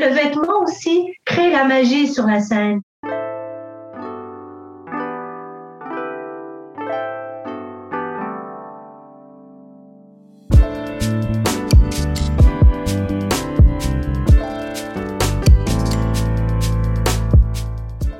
[0.00, 2.80] Le vêtement aussi crée la magie sur la scène.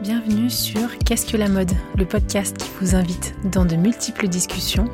[0.03, 4.85] Bienvenue sur Qu'est-ce que la mode Le podcast qui vous invite dans de multiples discussions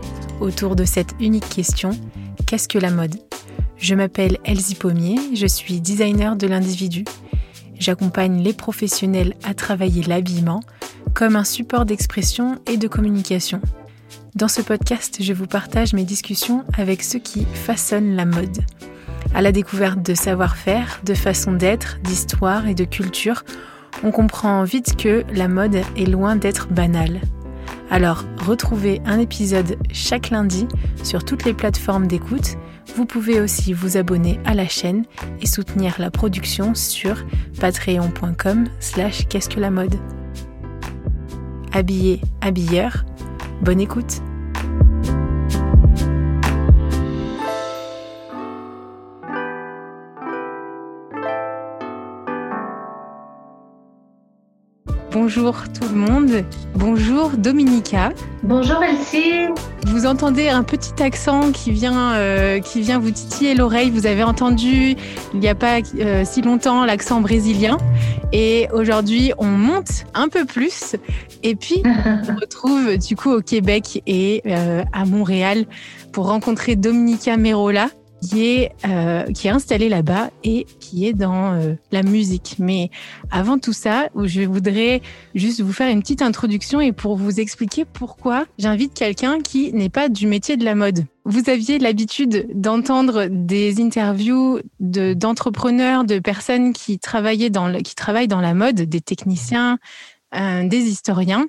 [0.41, 1.91] autour de cette unique question
[2.47, 3.17] Qu'est-ce que la mode?
[3.77, 7.05] Je m'appelle Elsie Pommier, je suis designer de l'individu.
[7.79, 10.61] J'accompagne les professionnels à travailler l'habillement
[11.15, 13.61] comme un support d'expression et de communication.
[14.35, 18.59] Dans ce podcast, je vous partage mes discussions avec ceux qui façonnent la mode.
[19.35, 23.45] À la découverte de savoir-faire, de façon d'être, d'histoire et de culture,
[24.03, 27.21] on comprend vite que la mode est loin d'être banale.
[27.91, 30.67] Alors, retrouvez un épisode chaque lundi
[31.03, 32.57] sur toutes les plateformes d'écoute
[32.95, 35.05] vous pouvez aussi vous abonner à la chaîne
[35.41, 37.25] et soutenir la production sur
[37.61, 39.97] patreon.com slash qu'est-ce que la mode.
[41.73, 43.05] Habillé, habilleur,
[43.63, 44.23] bonne écoute
[55.19, 56.45] Bonjour tout le monde.
[56.75, 58.13] Bonjour Dominica.
[58.43, 59.47] Bonjour Elsie.
[59.87, 63.89] Vous entendez un petit accent qui vient, euh, qui vient vous titiller l'oreille.
[63.89, 64.95] Vous avez entendu
[65.33, 67.79] il n'y a pas euh, si longtemps l'accent brésilien.
[68.35, 70.97] Et aujourd'hui, on monte un peu plus.
[71.43, 75.65] Et puis, on se retrouve du coup au Québec et euh, à Montréal
[76.13, 77.89] pour rencontrer Dominica Merola
[78.23, 82.57] qui est, euh, qui est installé là-bas et qui est dans euh, la musique.
[82.59, 82.91] Mais
[83.31, 85.03] avant tout ça, je voudrais
[85.35, 89.91] juste vous faire une petite introduction et pour vous expliquer pourquoi j'invite quelqu'un qui n'est
[89.91, 91.05] pas du métier de la mode.
[91.25, 97.95] Vous aviez l'habitude d'entendre des interviews de, d'entrepreneurs, de personnes qui travaillaient dans le, qui
[97.95, 99.79] travaillent dans la mode, des techniciens,
[100.37, 101.47] euh, des historiens.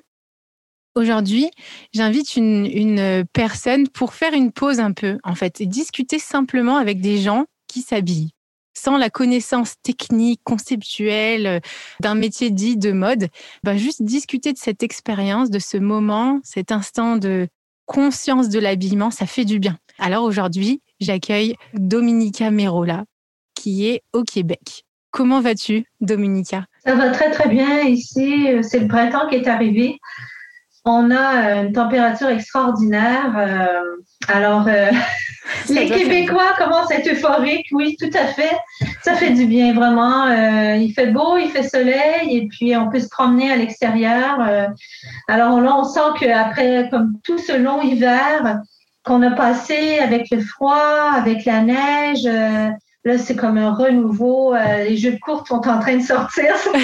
[0.98, 1.48] Aujourd'hui,
[1.94, 7.00] j'invite une, personne pour faire une pause un peu, en fait, et discuter simplement avec
[7.00, 8.32] des gens qui s'habillent
[8.74, 11.60] sans la connaissance technique, conceptuelle euh,
[12.00, 13.28] d'un métier dit de mode,
[13.64, 17.46] bah juste discuter de cette expérience, de ce moment, cet instant de
[17.86, 19.78] conscience de l'habillement, ça fait du bien.
[20.00, 23.04] Alors aujourd'hui, j'accueille Dominica Merola,
[23.54, 24.84] qui est au Québec.
[25.12, 26.66] Comment vas-tu, Dominica?
[26.84, 28.46] Ça va très très bien ici.
[28.62, 29.98] C'est le printemps qui est arrivé.
[30.84, 33.34] On a euh, une température extraordinaire.
[33.36, 33.96] Euh,
[34.28, 34.90] alors, euh,
[35.68, 38.56] les Québécois commencent à être euphoriques, oui, tout à fait.
[39.02, 40.28] Ça fait du bien, vraiment.
[40.28, 44.40] il fait beau, il fait soleil, et puis on peut se promener à l'extérieur.
[45.28, 48.60] alors là, on sent qu'après, comme tout ce long hiver
[49.04, 52.28] qu'on a passé avec le froid, avec la neige,
[53.08, 54.54] Là, c'est comme un renouveau.
[54.54, 56.54] Euh, les jeux de courte sont en train de sortir.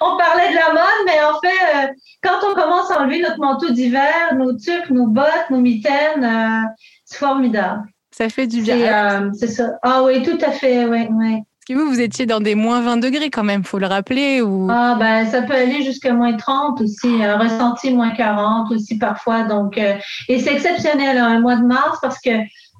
[0.00, 1.92] on parlait de la mode, mais en fait, euh,
[2.22, 6.68] quand on commence à enlever notre manteau d'hiver, nos tuques, nos bottes, nos mitaines, euh,
[7.04, 7.82] c'est formidable.
[8.12, 9.32] Ça fait du bien.
[9.34, 9.72] C'est ça.
[9.82, 11.42] Ah oui, tout à fait, oui, oui.
[11.74, 14.68] Vous, vous étiez dans des moins 20 degrés quand même, faut le rappeler ou...
[14.70, 19.42] Ah ben, ça peut aller jusqu'à moins 30 aussi, ressenti moins 40 aussi parfois.
[19.44, 22.30] Donc, et c'est exceptionnel, hein, un mois de mars, parce que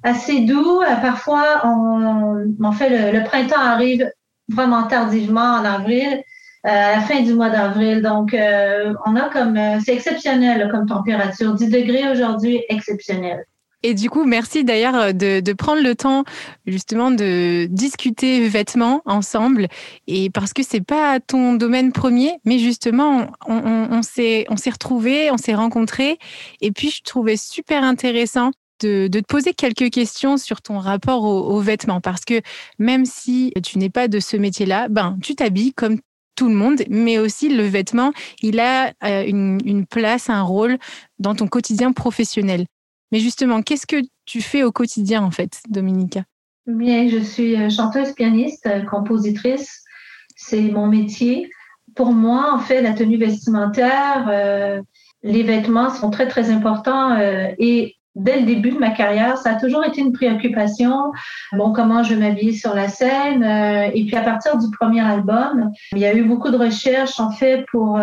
[0.03, 0.81] assez doux.
[0.81, 4.09] Euh, parfois, le, printemps arrive
[4.47, 6.23] vraiment tardivement en avril,
[6.65, 8.01] euh, à la fin du mois d'avril.
[8.01, 11.53] Donc, euh, on a comme, c'est exceptionnel comme température.
[11.53, 13.45] 10 degrés aujourd'hui, exceptionnel.
[13.83, 16.23] Et du coup, merci d'ailleurs de, de, prendre le temps
[16.67, 19.67] justement de discuter vêtements ensemble.
[20.07, 25.31] Et parce que c'est pas ton domaine premier, mais justement, on, on, on s'est retrouvés,
[25.31, 26.17] on s'est rencontrés.
[26.61, 28.51] Et puis, je trouvais super intéressant
[28.81, 32.01] de, te poser quelques questions sur ton rapport aux, vêtements.
[32.01, 32.41] Parce que
[32.77, 35.99] même si tu n'es pas de ce métier-là, ben, tu t'habilles comme
[36.35, 40.77] tout le monde, mais aussi le vêtement, il a euh, une, place, un rôle
[41.19, 42.65] dans ton quotidien professionnel.
[43.11, 46.23] Mais justement, qu'est-ce que tu fais au quotidien, en fait, Dominica?
[46.67, 49.83] Bien, je suis euh, chanteuse, pianiste, euh, compositrice.
[50.35, 51.49] C'est mon métier.
[51.95, 54.83] Pour moi, en fait, la tenue vestimentaire,
[55.23, 59.55] les vêtements sont très, très importants et dès le début de ma carrière, ça a
[59.55, 61.11] toujours été une préoccupation.
[61.53, 63.43] Bon, comment je m'habille sur la scène.
[63.43, 67.19] Euh, et puis à partir du premier album, il y a eu beaucoup de recherches
[67.19, 67.99] en fait pour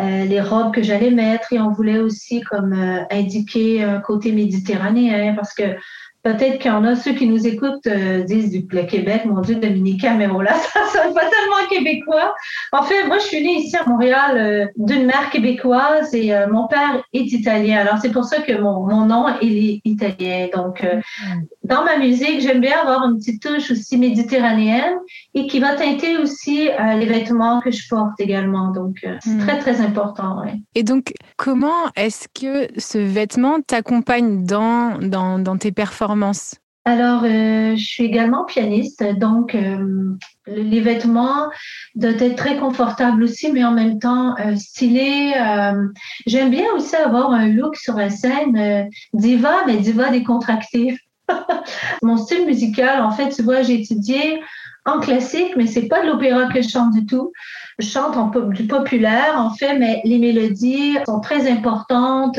[0.00, 1.52] euh, euh, les robes que j'allais mettre.
[1.52, 2.72] Et on voulait aussi comme
[3.10, 5.76] indiquer un côté méditerranéen parce que
[6.22, 9.40] Peut-être qu'il y en a ceux qui nous écoutent euh, disent du le Québec, mon
[9.40, 12.34] Dieu, Dominicain, mais voilà, ça sonne pas tellement québécois.
[12.72, 16.46] En fait, moi, je suis née ici à Montréal euh, d'une mère québécoise et euh,
[16.50, 17.78] mon père est italien.
[17.78, 20.48] Alors, c'est pour ça que mon, mon nom est italien.
[20.54, 21.40] Donc, mm.
[21.64, 24.98] dans ma musique, j'aime bien avoir une petite touche aussi méditerranéenne
[25.32, 26.68] et qui va teinter aussi
[26.98, 28.72] les vêtements que je porte également.
[28.72, 29.46] Donc, c'est mm.
[29.46, 30.42] très, très important.
[30.42, 30.52] Ouais.
[30.74, 36.09] Et donc, comment est-ce que ce vêtement t'accompagne dans, dans, dans tes performances?
[36.86, 40.16] Alors, euh, je suis également pianiste, donc euh,
[40.46, 41.50] les vêtements
[41.94, 45.34] doivent être très confortables aussi, mais en même temps euh, stylés.
[46.26, 50.98] J'aime bien aussi avoir un look sur la scène diva, mais diva décontracté.
[52.02, 54.40] Mon style musical, en fait, tu vois, j'ai étudié
[54.86, 57.30] en classique, mais c'est pas de l'opéra que je chante du tout.
[57.80, 62.38] Chante du populaire, en fait, mais les mélodies sont très importantes.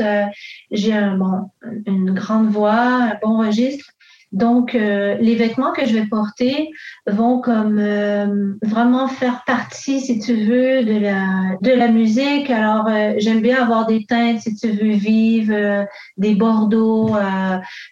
[0.70, 1.50] J'ai un, bon,
[1.86, 3.92] une grande voix, un bon registre.
[4.32, 6.70] Donc, euh, les vêtements que je vais porter
[7.06, 12.48] vont comme euh, vraiment faire partie, si tu veux, de la musique.
[12.50, 15.86] Alors, euh, j'aime bien avoir des teintes, si tu veux, vives,
[16.16, 17.10] des bordeaux,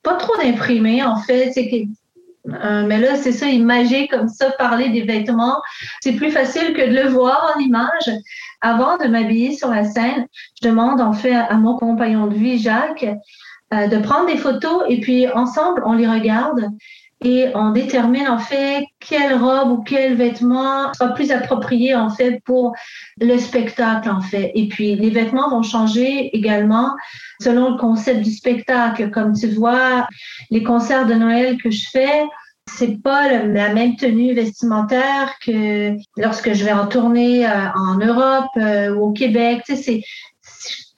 [0.02, 1.52] pas trop d'imprimés, en fait.
[2.44, 5.60] Que mais là, c'est ça, imager comme ça, parler des vêtements,
[6.00, 8.10] c'est plus facile que de le voir en image.
[8.60, 10.26] Avant de m'habiller sur la scène,
[10.60, 13.06] je demande en fait à mon compagnon de vie, Jacques,
[13.72, 16.68] euh, de prendre des photos et puis ensemble, on les regarde
[17.22, 22.40] et on détermine en fait quelle robe ou quel vêtement sera plus approprié en fait
[22.44, 22.74] pour
[23.20, 24.52] le spectacle en fait.
[24.54, 26.94] Et puis les vêtements vont changer également
[27.40, 29.10] selon le concept du spectacle.
[29.10, 30.06] Comme tu vois,
[30.50, 32.24] les concerts de Noël que je fais,
[32.66, 38.50] c'est pas la même tenue vestimentaire que lorsque je vais en tournée euh, en Europe
[38.56, 39.62] euh, ou au Québec.
[39.66, 40.02] Tu sais, c'est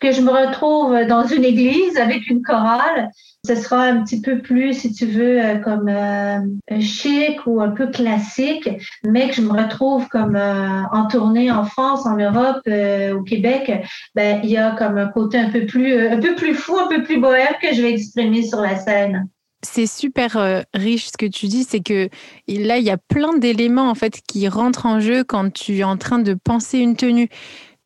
[0.00, 3.08] que je me retrouve dans une église avec une chorale,
[3.44, 6.38] ce sera un petit peu plus, si tu veux, euh, comme euh,
[6.80, 8.68] chic ou un peu classique,
[9.04, 13.72] mais que je me retrouve comme euh, en tournée en France, en Europe, au Québec,
[14.14, 16.88] ben il y a comme un côté un peu plus, un peu plus fou, un
[16.88, 19.28] peu plus bohème que je vais exprimer sur la scène.
[19.64, 22.08] C'est super riche ce que tu dis, c'est que
[22.48, 25.84] là il y a plein d'éléments en fait qui rentrent en jeu quand tu es
[25.84, 27.28] en train de penser une tenue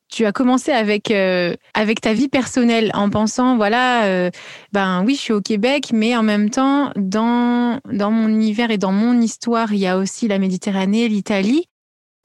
[0.08, 4.30] tu as commencé avec euh, avec ta vie personnelle en pensant voilà euh,
[4.72, 8.78] ben oui je suis au Québec mais en même temps dans dans mon univers et
[8.78, 11.68] dans mon histoire il y a aussi la Méditerranée l'Italie.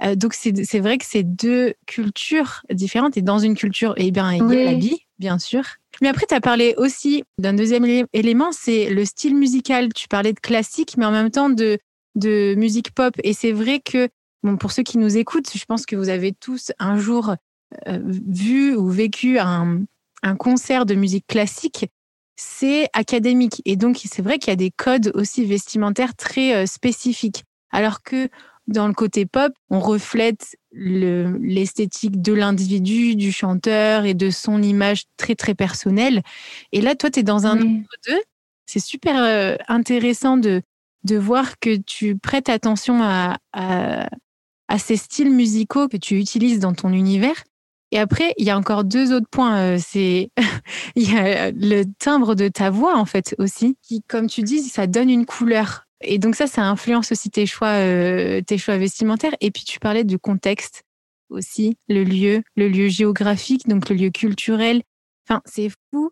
[0.04, 4.33] Euh, donc c'est vrai que c'est deux cultures différentes et dans une culture eh bien
[4.33, 5.63] il y a la vie bien sûr.
[6.01, 9.92] Mais après tu as parlé aussi d'un deuxième élément c'est le style musical.
[9.94, 11.78] Tu parlais de classique mais en même temps de
[12.16, 13.13] de musique pop.
[13.24, 14.10] Et c'est vrai que
[14.44, 17.36] Bon, pour ceux qui nous écoutent, je pense que vous avez tous un jour
[17.88, 19.81] vu ou vécu un,
[20.23, 21.88] un concert de musique classique,
[22.35, 23.62] c'est académique.
[23.65, 27.44] Et donc, c'est vrai qu'il y a des codes aussi vestimentaires très euh, spécifiques.
[27.71, 28.29] Alors que
[28.68, 35.03] dans le côté pop, on reflète l'esthétique de l'individu, du chanteur et de son image
[35.18, 36.21] très, très personnelle.
[36.71, 37.83] Et là, toi, tu es dans un oui.
[38.07, 38.21] deux.
[38.65, 40.62] C'est super euh, intéressant de,
[41.03, 44.09] de voir que tu prêtes attention à, à,
[44.68, 47.44] à, ces styles musicaux que tu utilises dans ton univers.
[47.92, 49.60] Et après, il y a encore deux autres points.
[49.60, 50.32] Euh, c'est
[50.96, 54.62] il y a le timbre de ta voix en fait aussi, qui, comme tu dis,
[54.62, 55.86] ça donne une couleur.
[56.02, 59.36] Et donc ça, ça influence aussi tes choix, euh, tes choix vestimentaires.
[59.42, 60.84] Et puis tu parlais du contexte
[61.30, 64.82] aussi, le lieu, le lieu géographique, donc le lieu culturel.
[65.28, 66.12] Enfin, c'est fou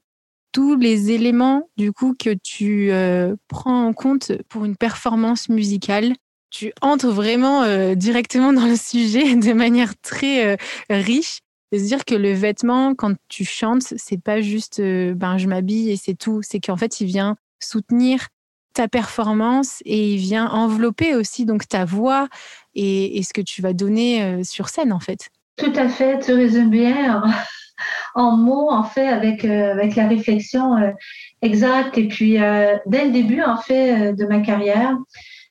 [0.52, 6.16] tous les éléments du coup que tu euh, prends en compte pour une performance musicale.
[6.50, 10.58] Tu entres vraiment directement dans le sujet de manière très
[10.90, 15.38] riche de se dire que le vêtement, quand tu chantes, c'est pas juste euh, ben
[15.38, 16.42] je m'habille et c'est tout.
[16.42, 18.28] C'est qu'en fait, il vient soutenir
[18.74, 22.28] ta performance et il vient envelopper aussi donc ta voix
[22.76, 25.30] et, ce que tu vas donner euh, sur scène en fait.
[25.58, 27.22] Tout à fait, tu résumes bien
[28.16, 30.76] en, mots en fait avec euh, avec la réflexion
[31.42, 32.34] exacte et puis
[32.86, 34.96] dès le début en fait de ma carrière,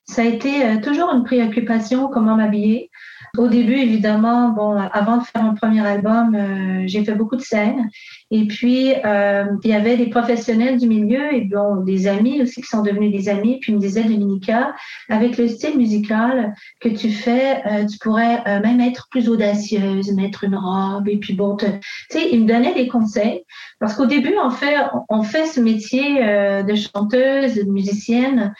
[0.05, 2.91] ça a été toujours une préoccupation comment m'habiller.
[3.37, 7.43] Au début, évidemment, bon, avant de faire mon premier album, euh, j'ai fait beaucoup de
[7.43, 7.89] scènes.
[8.31, 12.63] Et puis, euh, il y avait des professionnels du milieu et bon, des amis aussi
[12.63, 13.59] qui sont devenus des amis.
[13.61, 14.75] Puis ils me disaient, Dominica,
[15.09, 20.45] avec le style musical que tu fais, euh, tu pourrais même être plus audacieuse, mettre
[20.45, 21.09] une robe.
[21.09, 21.67] Et puis bon, tu
[22.11, 23.43] sais, ils me donnaient des conseils.
[23.79, 24.77] Parce qu'au début, en fait,
[25.09, 26.23] on fait ce métier
[26.65, 28.53] de chanteuse, de musicienne,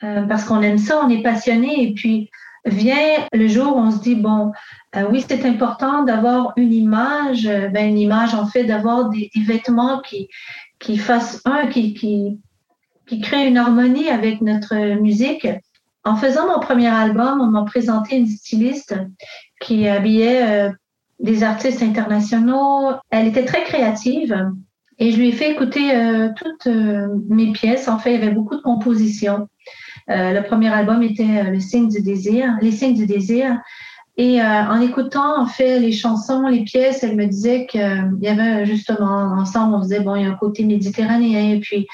[0.00, 1.82] parce qu'on aime ça, on est passionné.
[1.82, 2.30] Et puis,
[2.68, 4.52] vient le jour où on se dit, bon,
[4.96, 9.30] euh, oui, c'est important d'avoir une image, euh, ben, une image en fait, d'avoir des,
[9.46, 10.28] vêtements qui,
[10.78, 12.38] qui fassent un, qui, qui,
[13.06, 15.46] qui crée une harmonie avec notre musique.
[16.04, 18.94] En faisant mon premier album, on m'a présenté une styliste
[19.60, 20.70] qui habillait euh,
[21.20, 22.92] des artistes internationaux.
[23.10, 24.34] Elle était très créative
[24.98, 25.92] et je lui ai fait écouter
[26.36, 26.66] toutes
[27.28, 27.86] mes pièces.
[27.86, 29.48] En fait, il y avait beaucoup de compositions.
[30.08, 33.58] Le premier album était Le signe du désir, Les signes du désir.
[34.16, 38.66] Et en écoutant en fait les chansons, les pièces, elle me disait qu'il y avait
[38.66, 41.86] justement ensemble, on faisait bon, il y a un côté méditerranéen, et puis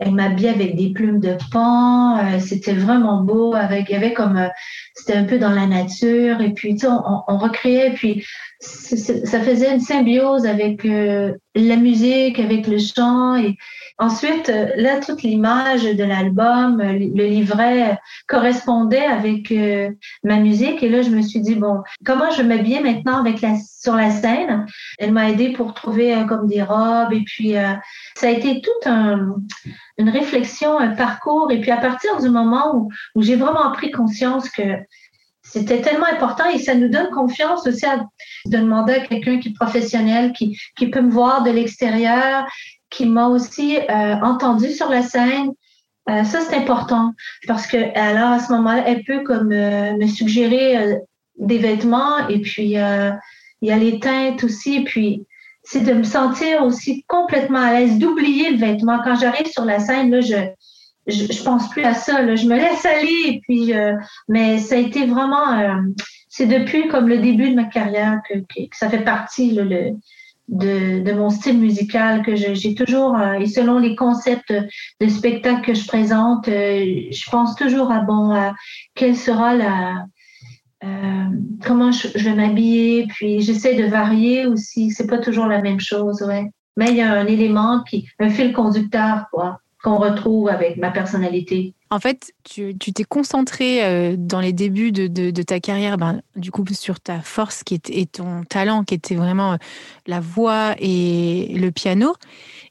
[0.00, 2.18] elle m'habillait avec des plumes de pan.
[2.18, 3.54] Euh, c'était vraiment beau.
[3.54, 4.48] Avec, il y avait comme, euh,
[4.94, 6.40] c'était un peu dans la nature.
[6.40, 7.90] Et puis, tu sais, on, on recréait.
[7.90, 8.24] Puis,
[8.60, 11.34] ça faisait une symbiose avec euh,
[11.66, 13.36] la musique, avec le chant.
[13.36, 13.56] Et
[13.98, 19.52] ensuite, là, toute l'image de l'album, le livret correspondait avec
[20.22, 20.82] ma musique.
[20.82, 24.10] Et là, je me suis dit, bon, comment je m'habillais maintenant avec la, sur la
[24.10, 24.66] scène?
[24.98, 27.12] Elle m'a aidé pour trouver comme des robes.
[27.12, 27.54] Et puis,
[28.14, 29.34] ça a été tout un
[29.98, 31.50] une réflexion, un parcours.
[31.50, 34.62] Et puis à partir du moment où j'ai vraiment pris conscience que
[35.50, 37.98] c'était tellement important et ça nous donne confiance aussi à,
[38.46, 42.46] de demander à quelqu'un qui est professionnel, qui, qui peut me voir de l'extérieur,
[42.90, 45.52] qui m'a aussi euh, entendu sur la scène.
[46.08, 47.12] Euh, ça, c'est important
[47.46, 50.96] parce que alors à ce moment-là, elle peut comme euh, me suggérer
[51.38, 52.70] des vêtements et puis il
[53.62, 54.76] y a les teintes aussi.
[54.76, 55.26] Et puis
[55.62, 59.00] c'est de me sentir aussi complètement à l'aise, d'oublier le vêtement.
[59.04, 60.34] Quand j'arrive sur la scène, là, je,
[61.08, 62.22] je, pense plus à ça.
[62.22, 62.36] Là.
[62.36, 63.22] Je me laisse aller.
[63.26, 63.94] Et puis, euh,
[64.28, 65.74] mais ça a été vraiment, euh,
[66.28, 69.90] c'est depuis comme le début de ma carrière que, que, ça fait partie là, le,
[70.48, 74.52] de, de, mon style musical que j'ai toujours, euh, et selon les concepts
[75.00, 78.54] de spectacle que je présente, je pense toujours à bon, à
[78.94, 80.04] quelle sera la,
[80.84, 81.24] euh,
[81.64, 84.90] comment je, vais m'habiller, puis j'essaie de varier aussi.
[84.90, 86.50] C'est pas toujours la même chose, ouais.
[86.76, 90.90] Mais il y a un élément qui, un fil conducteur, quoi, qu'on retrouve avec ma
[90.90, 91.74] personnalité.
[91.90, 96.50] En fait, tu t'es concentré euh, dans les débuts de, de, ta carrière, ben, du
[96.50, 99.56] coup, sur ta force qui et ton talent, qui était vraiment euh,
[100.06, 102.14] la voix et le piano.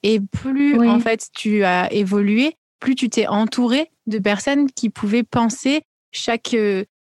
[0.04, 5.24] Et plus, en fait, tu as évolué, plus tu t'es entouré de personnes qui pouvaient
[5.24, 6.56] penser chaque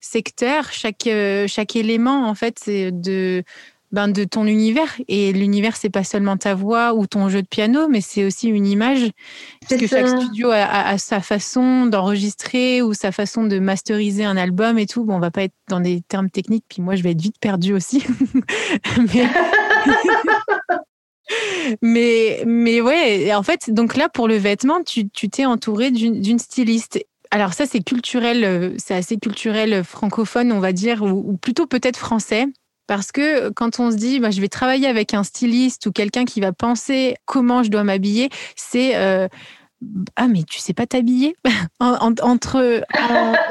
[0.00, 3.42] secteur, chaque, euh, chaque élément, en fait, de,
[3.92, 5.00] ben, de ton univers.
[5.08, 8.48] Et l'univers, c'est pas seulement ta voix ou ton jeu de piano, mais c'est aussi
[8.48, 9.10] une image.
[9.68, 14.78] Parce que chaque studio a, sa façon d'enregistrer ou sa façon de masteriser un album
[14.78, 15.04] et tout.
[15.04, 17.36] Bon, on va pas être dans des termes techniques, puis moi, je vais être vite
[17.40, 18.04] perdue aussi.
[19.14, 19.28] mais...
[21.82, 26.98] mais, mais ouais, en fait, donc là, pour le vêtement, tu t'es entouré d'une styliste
[27.30, 31.66] alors ça, c'est culturel, euh, c'est assez culturel euh, francophone, on va dire, ou, plutôt
[31.66, 32.46] peut-être français.
[32.88, 36.24] Parce que quand on se dit, bah, je vais travailler avec un styliste ou quelqu'un
[36.24, 39.28] qui va penser comment je dois m'habiller, c'est euh,
[40.16, 41.36] ah mais tu sais pas t'habiller?
[41.80, 42.82] Entre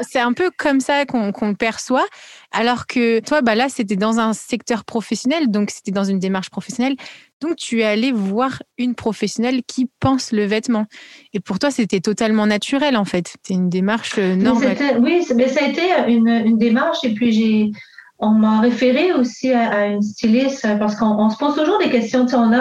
[0.02, 2.06] c'est un peu comme ça qu'on le perçoit.
[2.52, 6.50] Alors que toi bah là c'était dans un secteur professionnel donc c'était dans une démarche
[6.50, 6.96] professionnelle.
[7.40, 10.86] Donc tu es allé voir une professionnelle qui pense le vêtement.
[11.32, 13.28] Et pour toi c'était totalement naturel en fait.
[13.28, 14.76] C'était une démarche euh, normale.
[15.00, 17.70] oui mais ça a été une, une démarche et puis j'ai
[18.18, 22.24] on m'a référé aussi à, une styliste parce qu'on se pose toujours des questions.
[22.24, 22.52] Tu sais, on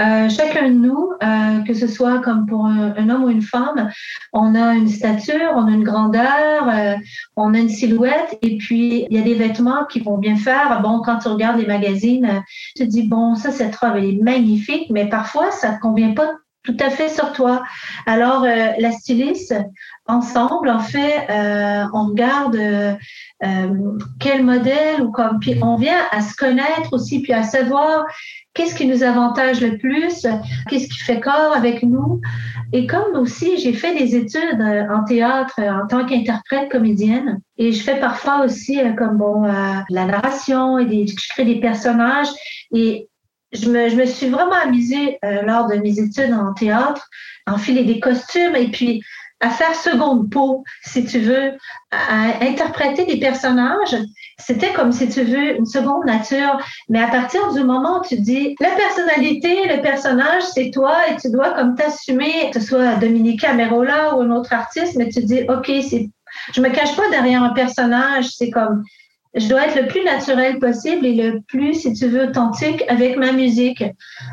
[0.00, 3.90] euh, chacun de nous, euh, que ce soit comme pour un, homme ou une femme,
[4.32, 6.94] on a une stature, on a une grandeur, euh,
[7.36, 10.80] on a une silhouette, et puis il y a des vêtements qui vont bien faire.
[10.80, 12.42] Bon, quand tu regardes les magazines,
[12.76, 16.14] tu te dis bon, ça cette robe elle est magnifique, mais parfois ça ne convient
[16.14, 16.30] pas
[16.64, 17.62] tout à fait sur toi.
[18.06, 19.54] Alors, euh, la styliste,
[20.06, 22.94] ensemble, en fait, euh, on regarde euh,
[24.18, 28.04] quel modèle ou comme, puis on vient à se connaître aussi, puis à savoir
[28.52, 30.26] qu'est-ce qui nous avantage le plus,
[30.68, 32.20] qu'est-ce qui fait corps avec nous.
[32.72, 34.62] Et comme aussi, j'ai fait des études
[34.92, 40.78] en théâtre en tant qu'interprète comédienne, et je fais parfois aussi comme bon la narration
[40.78, 42.28] et des, je crée des personnages.
[42.72, 43.09] Et
[43.52, 47.08] je me, suis vraiment amusée euh, lors de mes études en théâtre,
[47.46, 49.02] à enfiler des costumes et puis
[49.40, 51.52] à faire seconde peau, si tu veux,
[51.90, 53.96] à interpréter des personnages.
[54.38, 56.60] C'était comme si tu veux une seconde nature.
[56.90, 61.16] Mais à partir du moment où tu dis la personnalité, le personnage, c'est toi et
[61.16, 65.20] tu dois comme t'assumer, que ce soit Dominique Amerola ou un autre artiste, mais tu
[65.24, 66.10] dis, OK, c'est,
[66.54, 68.84] je me cache pas derrière un personnage, c'est comme,
[69.34, 73.16] je dois être le plus naturel possible et le plus, si tu veux, authentique avec
[73.16, 73.84] ma musique.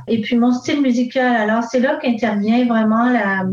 [0.07, 1.35] Et puis mon style musical.
[1.35, 3.45] Alors c'est là qu'intervient vraiment la,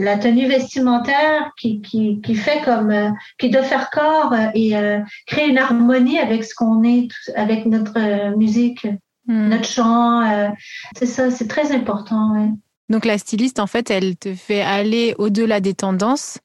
[0.00, 4.98] la tenue vestimentaire qui, qui, qui fait comme, euh, qui doit faire corps et euh,
[5.26, 8.86] créer une harmonie avec ce qu'on est, avec notre musique,
[9.26, 9.48] hmm.
[9.48, 10.22] notre chant.
[10.28, 10.48] Euh,
[10.96, 12.56] c'est ça, c'est très important.
[12.88, 16.38] Donc la styliste, en fait, elle te fait aller au-delà des tendances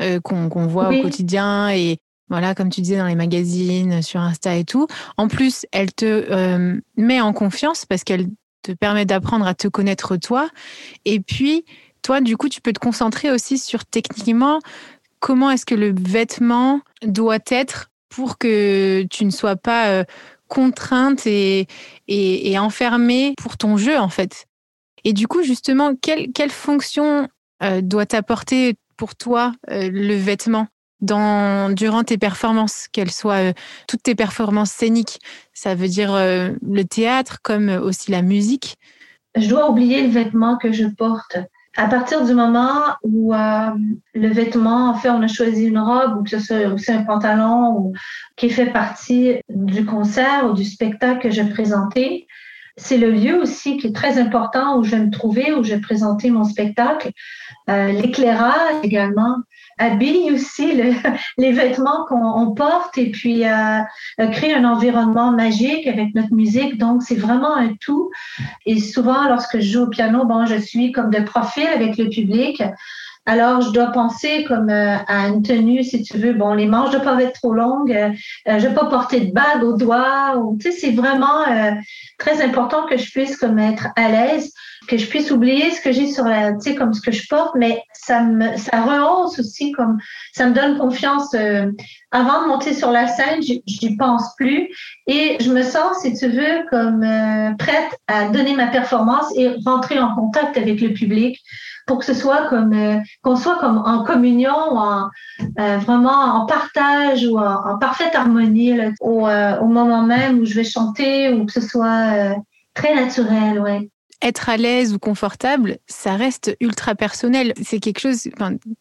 [0.00, 1.98] euh, qu'on voit au quotidien et
[2.30, 4.86] voilà, comme tu disais dans les magazines, sur Insta et tout.
[5.16, 8.28] En plus, elle te euh, met en confiance parce qu'elle
[8.62, 10.48] te permet d'apprendre à te connaître toi.
[11.04, 11.64] Et puis,
[12.02, 14.60] toi, du coup, tu peux te concentrer aussi sur techniquement
[15.18, 20.04] comment est-ce que le vêtement doit être pour que tu ne sois pas euh,
[20.46, 21.66] contrainte et,
[22.58, 24.46] enfermée pour ton jeu, en fait.
[25.02, 27.28] Et du coup, justement, quelle, quelle fonction
[27.62, 30.68] euh, doit apporter pour toi le vêtement?
[31.00, 33.52] Durant tes performances, qu'elles soient euh,
[33.88, 35.18] toutes tes performances scéniques.
[35.52, 38.76] Ça veut dire euh, le théâtre comme aussi la musique.
[39.36, 41.38] Je dois oublier le vêtement que je porte.
[41.76, 43.70] À partir du moment où euh,
[44.14, 47.04] le vêtement, en fait, on a choisi une robe ou que ce soit aussi un
[47.04, 47.92] pantalon ou,
[48.36, 52.26] qui fait partie du concert ou du spectacle que je présentais,
[52.76, 55.74] c'est le lieu aussi qui est très important où je vais me trouver, où je
[55.74, 57.10] vais présenter mon spectacle.
[57.68, 59.36] L'éclairage également
[59.80, 60.72] habille aussi
[61.38, 63.80] les vêtements qu'on porte et puis euh,
[64.20, 66.78] euh, crée un environnement magique avec notre musique.
[66.78, 68.10] Donc, c'est vraiment un tout.
[68.66, 72.08] Et souvent, lorsque je joue au piano, bon, je suis comme de profil avec le
[72.08, 72.62] public.
[73.26, 76.32] Alors, je dois penser comme euh, à une tenue, si tu veux.
[76.32, 77.92] Bon, les manches ne doivent pas être trop longues.
[77.92, 78.10] Euh,
[78.46, 80.34] je ne vais pas porter de bague au doigt.
[80.58, 81.44] tu sais, c'est vraiment
[82.18, 84.52] très important que je puisse comme être à l'aise
[84.90, 87.26] que je puisse oublier ce que j'ai sur la, tu sais, comme ce que je
[87.28, 89.98] porte, mais ça me, ça rehausse aussi, comme
[90.32, 91.32] ça me donne confiance.
[91.34, 91.70] Euh,
[92.10, 94.68] avant de monter sur la scène, j'y pense plus
[95.06, 99.54] et je me sens, si tu veux, comme euh, prête à donner ma performance et
[99.64, 101.40] rentrer en contact avec le public
[101.90, 105.10] pour que ce soit comme euh, qu'on soit comme en communion ou en
[105.56, 111.32] vraiment en partage ou en, parfaite harmonie au, au, moment même où je vais chanter
[111.34, 112.36] ou que ce soit
[112.74, 113.88] très naturel ouais
[114.22, 117.54] être à l'aise ou confortable, ça reste ultra personnel.
[117.62, 118.28] C'est quelque chose,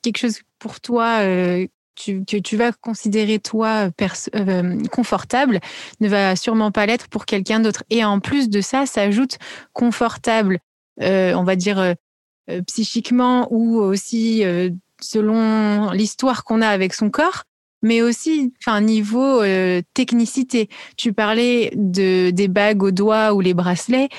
[0.02, 3.90] quelque chose pour toi euh, que tu vas considérer toi
[4.36, 5.60] euh, confortable
[6.00, 7.84] ne va sûrement pas l'être pour quelqu'un d'autre.
[7.90, 9.38] Et en plus de ça, s'ajoute
[9.74, 10.60] confortable,
[11.02, 11.96] euh, on va dire
[12.68, 14.44] psychiquement ou aussi
[15.02, 17.44] selon l'histoire qu'on a avec son corps
[17.82, 20.70] mais aussi enfin niveau euh, technicité.
[20.98, 24.10] Tu parlais de des bagues aux doigts ou les bracelets.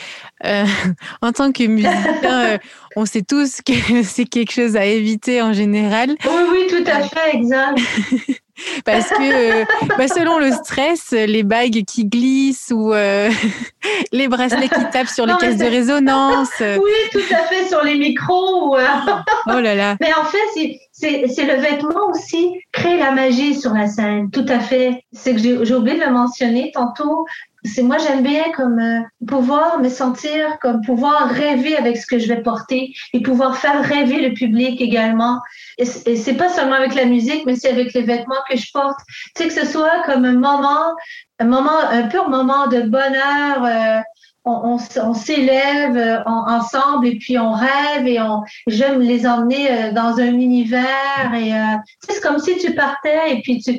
[0.45, 0.65] Euh,
[1.23, 2.59] en tant que musicien, euh,
[2.97, 6.17] on sait tous que c'est quelque chose à éviter en général.
[6.25, 7.79] Oui, oui, tout à fait, exact.
[8.85, 9.65] Parce que
[9.97, 12.93] bah, selon le stress, les bagues qui glissent ou
[14.13, 16.61] les bracelets qui tapent sur les caisses de résonance.
[16.61, 18.77] Oui, tout à fait, sur les micros.
[18.77, 19.97] oh là là.
[20.01, 24.31] Mais en fait, c'est le vêtement aussi crée la magie sur la scène.
[24.31, 25.05] Tout à fait.
[25.13, 27.27] C'est que j'ai oublié de le mentionner tantôt.
[27.65, 32.19] C'est moi j'aime bien comme euh, pouvoir me sentir comme pouvoir rêver avec ce que
[32.19, 35.41] je vais porter et pouvoir faire rêver le public également.
[35.79, 38.99] Et, c'est pas seulement avec la musique, mais c'est avec les vêtements que je porte.
[39.37, 40.95] Tu sais que ce soit comme un moment,
[41.39, 43.65] un moment, un pur moment de bonheur.
[43.65, 44.01] Euh,
[44.47, 44.79] on,
[45.13, 50.33] s'élève euh, ensemble et puis on rêve et on j'aime les emmener euh, dans un
[50.33, 51.53] univers et
[52.01, 53.79] c'est comme si tu partais et puis tu,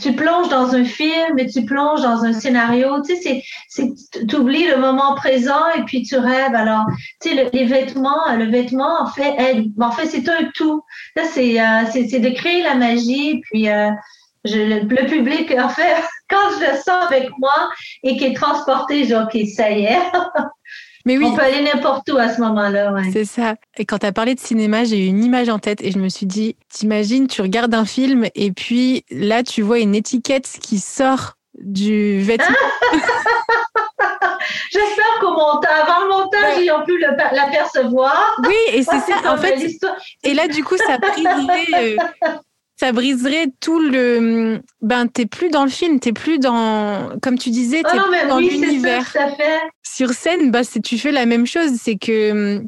[0.00, 3.02] tu, plonges dans un film et tu plonges dans un scénario.
[3.02, 6.54] Tu sais, c'est, oublies le moment présent et puis tu rêves.
[6.54, 6.86] Alors,
[7.20, 9.72] tu sais, les vêtements, le vêtement, en fait, aide.
[9.80, 10.82] En fait, c'est un tout.
[11.16, 11.58] Là, c'est,
[11.92, 13.40] c'est, de créer la magie.
[13.50, 13.66] Puis,
[14.44, 15.96] je, le, public, en fait,
[16.30, 17.70] quand je le sens avec moi
[18.02, 19.98] et qu'il est transporté, je dis, OK, ça y est.
[21.06, 21.24] Mais oui.
[21.26, 22.92] On peut aller n'importe où à ce moment-là.
[22.92, 23.10] Ouais.
[23.12, 23.54] C'est ça.
[23.78, 25.98] Et quand tu as parlé de cinéma, j'ai eu une image en tête et je
[25.98, 30.58] me suis dit, t'imagines, tu regardes un film et puis là, tu vois une étiquette
[30.60, 32.56] qui sort du vêtement.
[34.72, 38.40] J'espère qu'au montage, avant le montage, ils ont pu l'apercevoir.
[38.46, 39.32] Oui, et c'est ça.
[39.32, 39.56] En fait,
[40.22, 42.28] et là, du coup, ça briserait, euh,
[42.80, 44.62] ça briserait tout le.
[44.80, 47.10] Ben, t'es plus dans le film, t'es plus dans.
[47.20, 49.06] Comme tu disais, t'es plus dans l'univers.
[49.06, 49.60] Fait.
[49.82, 51.72] Sur scène, bah, tu fais la même chose.
[51.78, 52.62] C'est que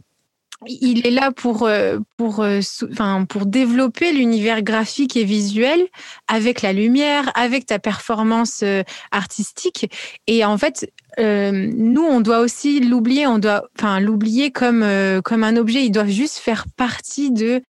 [0.66, 2.60] il est là pour, euh, pour, euh,
[2.92, 5.86] enfin, pour développer l'univers graphique et visuel
[6.28, 9.90] avec la lumière, avec ta performance euh, artistique.
[10.26, 14.84] Et en fait, nous, on doit aussi l'oublier, on doit, enfin, l'oublier comme,
[15.24, 15.84] comme un objet.
[15.84, 17.62] Ils doivent juste faire partie de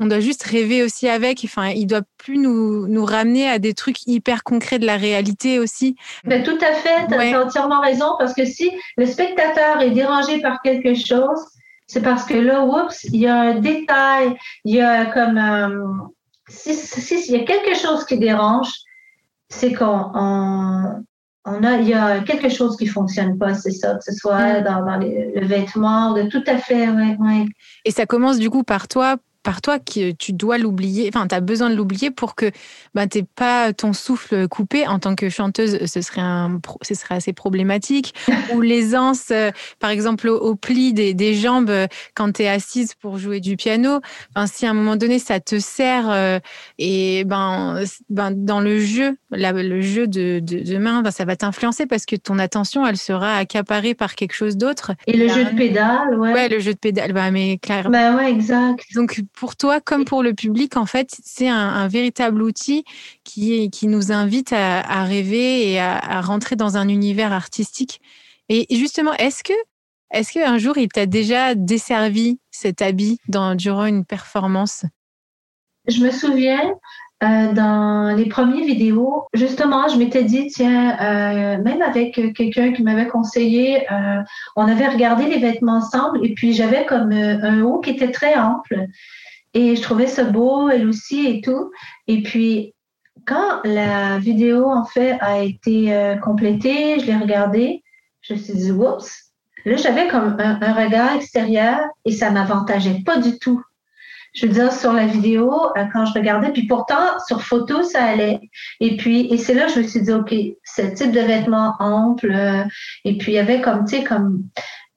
[0.00, 1.42] on doit juste rêver aussi avec.
[1.44, 5.58] Enfin, il doit plus nous, nous ramener à des trucs hyper concrets de la réalité
[5.58, 5.94] aussi.
[6.24, 10.40] Ben, tout à fait, tu as entièrement raison, parce que si le spectateur est dérangé
[10.40, 11.38] par quelque chose,
[11.86, 15.38] c'est parce que là, oups, il y a un détail, il y a comme...
[15.38, 15.86] Euh,
[16.48, 18.70] si, si, il y a quelque chose qui dérange,
[19.50, 20.10] c'est qu'on
[21.46, 24.60] on a, il y a quelque chose qui fonctionne pas, c'est ça, que ce soit
[24.60, 24.64] mm.
[24.64, 27.46] dans, dans les, le vêtement, de tout à fait, ouais, ouais.
[27.84, 31.34] Et ça commence du coup par toi, par toi que tu dois l'oublier, enfin, tu
[31.34, 32.50] as besoin de l'oublier pour que
[32.94, 34.86] ben, tu pas ton souffle coupé.
[34.86, 38.14] En tant que chanteuse, ce serait, un, ce serait assez problématique.
[38.54, 42.94] Ou l'aisance, euh, par exemple, au, pli des, des, jambes euh, quand tu es assise
[42.94, 44.00] pour jouer du piano.
[44.34, 46.38] Enfin, si à un moment donné, ça te sert, euh,
[46.78, 51.36] et ben, ben, dans le jeu, le jeu de, de, de main, ben, ça va
[51.36, 54.92] t'influencer parce que ton attention, elle sera accaparée par quelque chose d'autre.
[55.06, 56.32] Et le jeu de pédale, ouais.
[56.32, 57.90] Ouais, le jeu de pédale, bah, mais clairement.
[57.90, 58.84] Bah ouais, exact.
[58.94, 62.84] Donc, pour toi comme pour le public, en fait, c'est un, véritable outil
[63.24, 68.00] qui, qui nous invite à, rêver et à, rentrer dans un univers artistique.
[68.48, 69.54] Et justement, est-ce que
[70.12, 74.84] est-ce qu'un jour il t'a déjà desservi cet habit durant une performance?
[75.86, 76.74] Je me souviens,
[77.22, 82.82] euh, dans les premières vidéos, justement, je m'étais dit, tiens, euh, même avec quelqu'un qui
[82.82, 84.22] m'avait conseillé, euh,
[84.56, 88.36] on avait regardé les vêtements ensemble et puis j'avais comme un haut qui était très
[88.36, 88.86] ample.
[89.52, 91.72] Et je trouvais ça beau, elle aussi et tout.
[92.06, 92.72] Et puis,
[93.26, 97.82] quand la vidéo, en fait, a été euh, complétée, je l'ai regardée,
[98.22, 99.32] je me suis dit, oups,
[99.64, 103.62] là, j'avais comme un, regard extérieur et ça m'avantageait pas du tout.
[104.34, 108.04] Je veux dire, sur la vidéo, euh, quand je regardais, puis pourtant, sur photo, ça
[108.04, 108.40] allait.
[108.80, 111.74] Et puis, et c'est là que je me suis dit, OK, ce type de vêtements
[111.80, 112.64] ample, euh,
[113.04, 114.44] et puis il y avait comme, tu sais, comme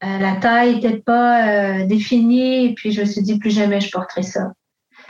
[0.03, 3.91] euh, la taille n'était pas définie, et puis je me suis dit plus jamais je
[3.91, 4.51] porterai ça.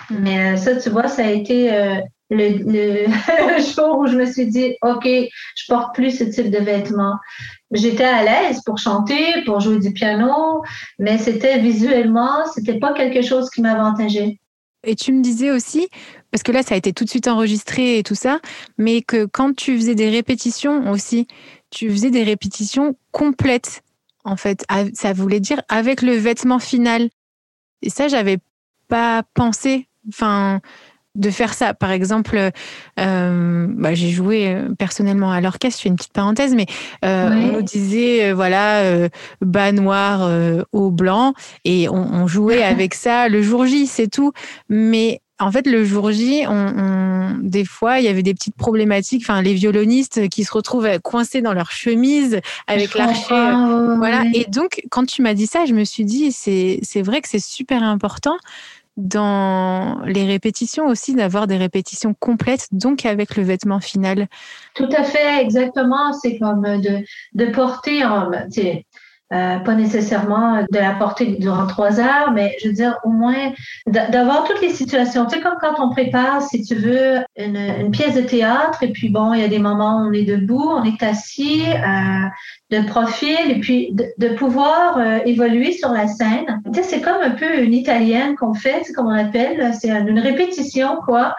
[0.09, 1.71] Mais ça, tu vois, ça a été
[2.29, 3.05] le,
[3.75, 7.17] jour où je me suis dit, OK, je porte plus ce type de vêtements.
[7.73, 10.63] J'étais à l'aise pour chanter, pour jouer du piano,
[10.99, 14.39] mais c'était visuellement, c'était pas quelque chose qui m'avantageait.
[14.86, 15.88] Et tu me disais aussi,
[16.31, 18.39] parce que là, ça a été tout de suite enregistré et tout ça,
[18.77, 21.27] mais que quand tu faisais des répétitions aussi,
[21.69, 23.81] tu faisais des répétitions complètes
[24.23, 24.65] en fait.
[24.93, 27.09] Ça voulait dire avec le vêtement final.
[27.81, 28.38] Et ça, j'avais
[28.88, 29.88] pas pensé.
[30.09, 30.62] Enfin,
[31.15, 31.73] de faire ça.
[31.73, 32.52] Par exemple,
[32.99, 36.65] euh, bah, j'ai joué euh, personnellement à l'orchestre, je fais une petite parenthèse, mais
[37.06, 39.08] euh, on nous disait, voilà,
[39.41, 40.30] bas noir,
[40.71, 41.34] haut blanc,
[41.65, 44.32] et on, on jouait avec ça le jour J, c'est tout.
[44.69, 49.23] Mais en fait, le jour J, on, des fois, il y avait des petites problématiques.
[49.23, 53.36] Enfin, les violonistes qui se retrouvent coincés dans leur chemise avec l'archer.
[53.97, 54.23] voilà.
[54.34, 57.43] Et donc, quand tu m'as dit ça, je me suis dit, c'est vrai que c'est
[57.43, 58.38] super important
[58.97, 64.27] dans les répétitions aussi d'avoir des répétitions complètes, donc avec le vêtement final.
[64.75, 66.13] Tout à fait, exactement.
[66.13, 68.29] C'est comme de, porter en,
[69.34, 73.51] euh, pas nécessairement de la porter durant trois heures, mais je veux dire au moins
[73.88, 75.25] d'avoir toutes les situations.
[75.25, 78.91] Tu sais, comme quand on prépare, si tu veux, une, une, pièce de théâtre, et
[78.91, 82.27] puis bon, il y a des moments où on est debout, on est assis, euh,
[82.69, 86.62] de profil, et puis de, pouvoir euh, évoluer sur la scène.
[86.73, 90.19] Tu sais, c'est comme un peu une italienne qu'on fait, comme on appelle, c'est une
[90.19, 91.36] répétition, quoi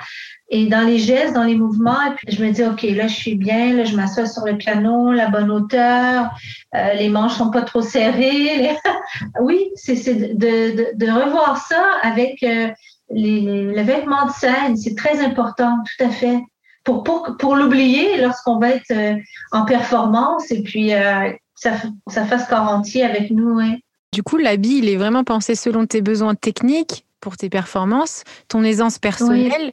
[0.48, 2.00] et dans les gestes, dans les mouvements.
[2.06, 4.56] Et puis je me dis, OK, là, je suis bien, là, je m'assois sur le
[4.56, 6.30] piano, la bonne hauteur,
[6.74, 8.76] euh, les manches sont pas trop serrées.
[9.40, 12.68] oui, c'est de, de, de, revoir ça avec euh,
[13.10, 13.40] les,
[13.72, 14.76] les, vêtements de scène.
[14.76, 16.40] C'est très important, tout à fait.
[16.84, 19.16] Pour, pour, pour l'oublier lorsqu'on va être euh,
[19.52, 20.90] en performance et puis
[21.54, 21.72] ça,
[22.08, 23.56] ça fasse corps entier avec nous.
[23.56, 23.80] Ouais.
[24.14, 28.62] Du coup, l'habit, il est vraiment pensé selon tes besoins techniques pour tes performances, ton
[28.62, 29.72] aisance personnelle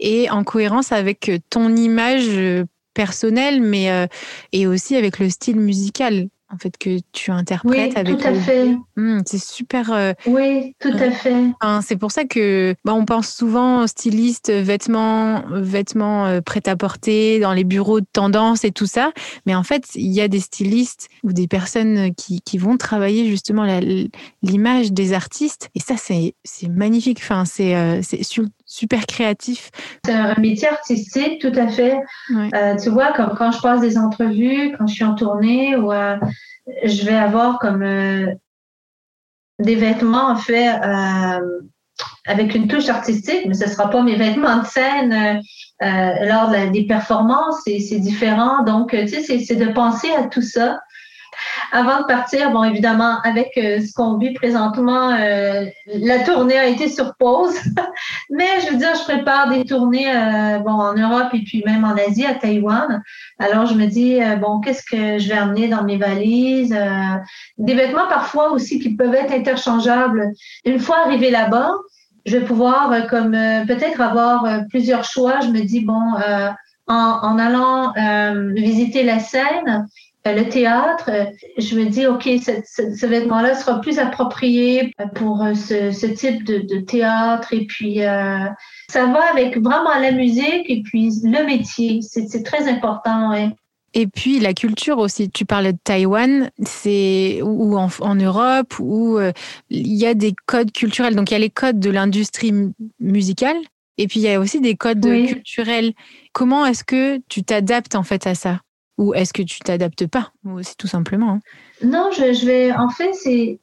[0.00, 4.06] et en cohérence avec euh, ton image euh, personnelle, mais euh,
[4.52, 8.34] et aussi avec le style musical en fait que tu interprètes oui, avec tout à
[8.34, 8.76] fait.
[8.96, 10.14] Mmh, c'est super.
[10.26, 11.52] Oui, tout à fait.
[11.82, 17.52] c'est pour ça que bah, on pense souvent styliste, vêtements, vêtements prêts à porter dans
[17.52, 19.12] les bureaux de tendance et tout ça.
[19.46, 23.28] Mais en fait, il y a des stylistes ou des personnes qui, qui vont travailler
[23.28, 23.66] justement
[24.42, 25.70] l'image des artistes.
[25.74, 26.34] Et ça, c'est
[26.68, 27.18] magnifique.
[27.22, 28.22] Enfin, c'est c'est
[28.72, 29.70] super créatif.
[30.04, 32.00] C'est un métier artistique, tout à fait.
[32.54, 35.92] Euh, tu vois, comme quand je passe des entrevues, quand je suis en tournée, ou
[35.92, 36.16] euh,
[36.84, 38.32] je vais avoir comme euh,
[39.58, 40.68] des vêtements en fait
[42.26, 45.42] avec une touche artistique, mais ce ne sera pas mes vêtements de scène
[45.80, 48.64] lors des performances, c'est différent.
[48.64, 50.80] Donc, tu sais, c'est de penser à tout ça
[51.74, 56.66] avant de partir, bon, évidemment, avec euh, ce qu'on vit présentement, euh, la tournée a
[56.66, 57.54] été sur pause.
[58.30, 61.84] Mais je veux dire, je prépare des tournées euh, bon, en Europe et puis même
[61.84, 63.02] en Asie, à Taïwan.
[63.38, 66.76] Alors, je me dis, bon, qu'est-ce que je vais amener dans mes valises?
[67.58, 70.32] des vêtements parfois aussi qui peuvent être interchangeables.
[70.64, 71.72] Une fois arrivé là-bas,
[72.26, 75.40] je vais pouvoir comme peut-être avoir plusieurs choix.
[75.40, 76.00] Je me dis, bon,
[76.86, 79.78] en, allant euh, visiter la euh,
[80.24, 81.10] le théâtre,
[81.58, 87.52] je me dis, OK, ce, vêtement-là sera plus approprié pour ce, type de, théâtre.
[87.52, 92.00] Et puis, ça va avec vraiment la musique et puis le métier.
[92.02, 93.32] C'est très important.
[93.94, 95.28] Et puis la culture aussi.
[95.28, 99.18] Tu parlais de Taïwan, c'est ou en, Europe où
[99.70, 101.16] il y a des codes culturels.
[101.16, 102.54] Donc il y a les codes de l'industrie
[103.00, 103.56] musicale
[103.98, 105.92] et puis il y a aussi des codes culturels.
[106.32, 108.60] Comment est-ce que tu t'adaptes en fait à ça?
[109.02, 111.40] Ou est-ce que tu t'adaptes pas aussi tout simplement hein?
[111.82, 112.72] Non, je, vais.
[112.72, 113.58] En fait, c'est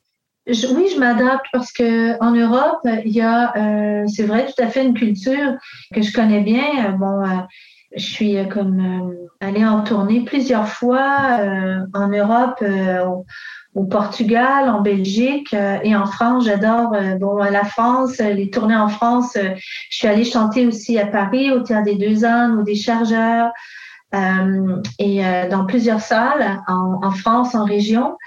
[0.47, 4.67] oui, je m'adapte parce que en Europe, il y a, euh, c'est vrai, tout à
[4.67, 5.53] fait une culture
[5.95, 6.91] que je connais bien.
[6.99, 7.37] Bon, euh,
[7.95, 11.39] je suis comme euh, allée en tournée plusieurs fois
[11.93, 12.61] en Europe
[13.75, 16.45] au Portugal, en Belgique et en France.
[16.47, 19.37] J'adore bon la France, les tournées en France.
[19.37, 23.53] je suis allée chanter aussi à Paris au Théâtre des Deux Ânes, au Déchargeurs
[24.13, 28.17] et dans plusieurs salles en, France, en région.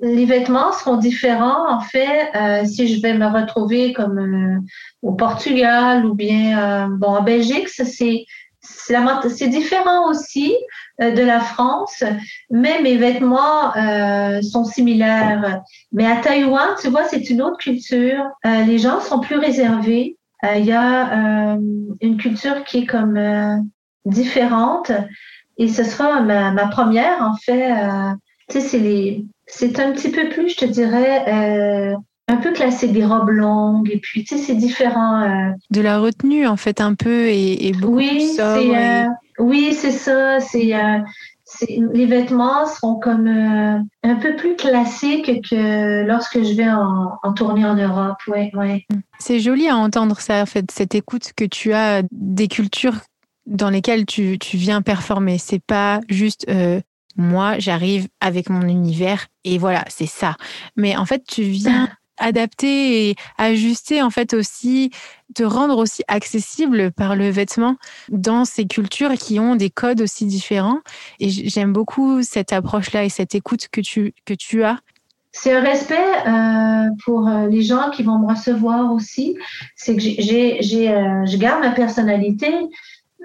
[0.00, 2.30] Les vêtements seront différents en fait
[2.66, 4.64] si je vais me retrouver comme
[5.02, 7.68] au Portugal ou bien bon en Belgique.
[7.68, 10.54] C'est différent aussi
[11.00, 12.02] euh, de la France,
[12.50, 15.62] mais mes vêtements euh, sont similaires.
[15.92, 18.24] Mais à Taïwan, tu vois, c'est une autre culture.
[18.46, 20.16] Euh, les gens sont plus réservés.
[20.56, 21.58] Il y a
[22.00, 23.18] une culture qui est comme
[24.08, 24.92] différente.
[25.56, 27.72] Et ce sera ma, ma première, en fait.
[28.48, 31.96] tu sais, c'est les, c'est un petit peu plus, je te dirais,
[32.28, 35.22] un peu classique, des robes longues, et puis tu sais, c'est différent.
[35.22, 35.50] Euh.
[35.70, 39.06] De la retenue, en fait, un peu, et, beaucoup oui, c'est, euh,
[39.38, 40.38] oui, c'est ça.
[40.38, 40.98] C'est, euh,
[41.70, 47.64] les vêtements seront comme un peu plus classiques que lorsque je vais en, en tournée
[47.64, 48.18] en Europe.
[48.26, 48.86] Ouais, ouais.
[49.18, 52.96] C'est joli à entendre ça, en fait, cette écoute que tu as des cultures
[53.48, 55.38] dans lesquelles tu, tu viens performer.
[55.38, 56.46] C'est pas juste
[57.18, 60.36] moi, j'arrive avec mon univers et voilà, c'est ça.
[60.76, 64.90] Mais en fait, tu viens adapter et ajuster en fait aussi,
[65.34, 67.76] te rendre aussi accessible par le vêtement
[68.08, 70.80] dans ces cultures qui ont des codes aussi différents.
[71.18, 74.78] Et j'aime beaucoup cette approche-là et cette écoute que tu, que tu as.
[75.32, 79.36] C'est un respect euh, pour euh, les gens qui vont me recevoir aussi.
[79.76, 82.52] C'est que j'ai, j'ai, euh, je garde ma personnalité,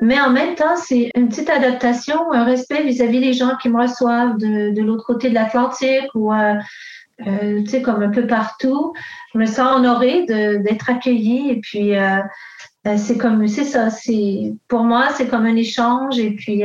[0.02, 3.82] mais en même temps, c'est une petite adaptation, un respect vis-à-vis des gens qui me
[3.82, 6.56] reçoivent de, de l'autre côté de l'Atlantique ou euh,
[7.20, 8.94] tu sais, comme un peu partout.
[9.34, 12.20] Je me sens honorée d'être accueillie et puis euh,
[12.88, 16.64] euh, c'est comme, c'est ça, c'est, pour moi, c'est comme un échange et puis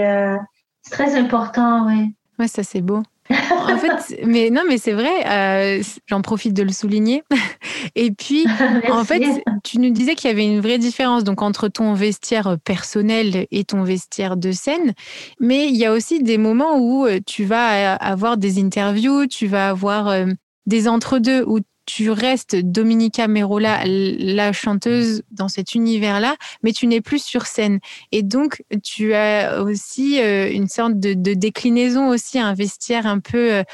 [0.82, 2.14] c'est très important, oui.
[2.38, 3.02] Ouais, ça c'est beau.
[3.30, 7.22] En fait, mais non, mais c'est vrai, j'en profite de le souligner.
[7.94, 8.46] Et puis,
[8.90, 9.22] en fait,
[9.64, 13.64] tu nous disais qu'il y avait une vraie différence donc entre ton vestiaire personnel et
[13.64, 14.94] ton vestiaire de scène,
[15.40, 19.70] mais il y a aussi des moments où tu vas avoir des interviews, tu vas
[19.70, 20.26] avoir
[20.66, 27.00] des entre-deux où tu restes Dominica Merola, la chanteuse dans cet univers-là, mais tu n'es
[27.00, 27.80] plus sur scène.
[28.12, 33.64] Et donc, tu as aussi une sorte de, déclinaison aussi, un vestiaire un peu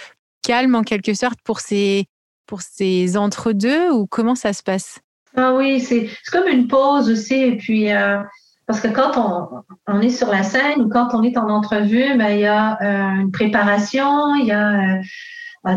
[0.42, 2.07] calme en quelque sorte pour ces,
[2.46, 5.00] pour ces entre-deux ou comment ça se passe?
[5.37, 7.35] Ah oui, c'est comme une pause aussi.
[7.35, 8.18] Et puis, euh,
[8.66, 12.16] parce que quand on, on, est sur la scène ou quand on est en entrevue,
[12.16, 15.03] ben, il y a euh, une préparation, il y a, euh,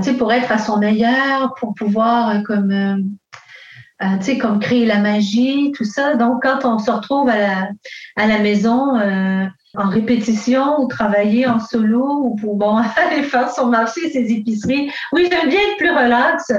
[0.02, 3.17] sais, pour être à son meilleur, pour pouvoir comme,
[4.02, 6.15] tu sais, comme créer la magie, tout ça.
[6.15, 7.69] Donc, quand on se retrouve à la,
[8.15, 8.97] à la maison,
[9.78, 14.91] en répétition ou travailler en solo ou pour bon aller faire son marché, ses épiceries.
[15.13, 16.52] Oui, j'aime bien être plus relax,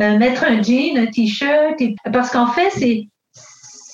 [0.00, 1.80] euh, mettre un jean, un t-shirt,
[2.12, 3.08] parce qu'en fait, c'est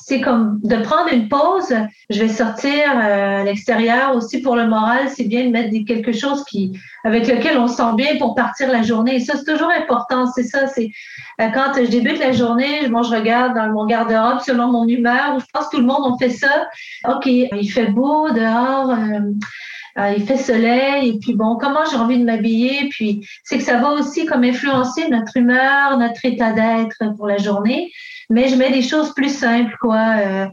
[0.04, 1.74] c'est comme de prendre une pause.
[2.10, 5.08] Je vais sortir euh, à l'extérieur aussi pour le moral.
[5.08, 6.72] C'est bien de mettre quelque chose qui,
[7.04, 9.16] avec lequel on se sent bien pour partir la journée.
[9.16, 10.26] Et ça, c'est toujours important.
[10.26, 10.66] C'est ça.
[10.66, 10.90] C'est
[11.40, 15.38] euh, quand je débute la journée, moi, je regarde dans mon garde-robe selon mon humeur.
[15.38, 16.68] Je pense que tout le monde en fait ça.
[17.08, 18.90] OK, il fait beau dehors.
[18.90, 19.20] Euh,
[19.96, 23.78] il fait soleil et puis bon, comment j'ai envie de m'habiller, puis c'est que ça
[23.78, 27.90] va aussi comme influencer notre humeur, notre état d'être pour la journée
[28.32, 30.46] mais je mets des choses plus simples, quoi, euh,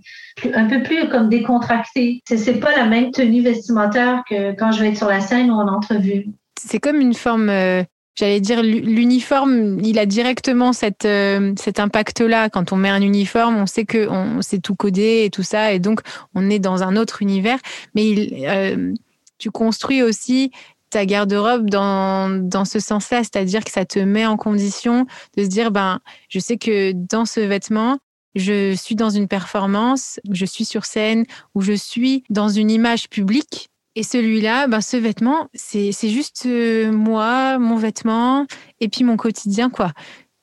[0.53, 2.21] un peu plus comme décontractées.
[2.27, 5.49] C'est, c'est pas la même tenue vestimentaire que quand je vais être sur la scène
[5.49, 6.27] ou en entrevue.
[6.61, 7.83] C'est comme une forme, euh,
[8.15, 12.49] j'allais dire, l'uniforme, il a directement cette, euh, cet impact-là.
[12.49, 15.71] Quand on met un uniforme, on sait que on, c'est tout codé et tout ça,
[15.71, 16.01] et donc
[16.35, 17.59] on est dans un autre univers.
[17.95, 18.95] Mais il,
[19.39, 20.51] tu construis aussi
[20.89, 25.05] ta garde-robe dans, dans ce sens-là, c'est-à-dire que ça te met en condition
[25.37, 25.99] de se dire, ben,
[26.29, 27.99] je sais que dans ce vêtement,
[28.35, 31.25] je suis dans une performance, je suis sur scène
[31.55, 33.69] ou je suis dans une image publique.
[33.95, 38.45] Et celui-là, ben, ce vêtement, c'est juste euh, moi, mon vêtement
[38.79, 39.91] et puis mon quotidien, quoi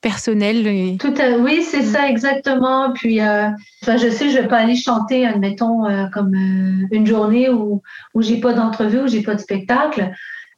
[0.09, 0.99] personnel.
[0.99, 1.93] Tout oui, c'est mm.
[1.93, 2.93] ça exactement.
[2.93, 3.49] Puis, euh,
[3.87, 7.83] je sais, je vais pas aller chanter, admettons, euh, comme une journée où
[8.15, 10.11] où j'ai pas d'entrevue, où j'ai pas de spectacle.